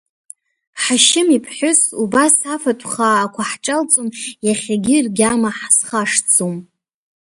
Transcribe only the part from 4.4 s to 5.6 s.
иахьагьы ргьама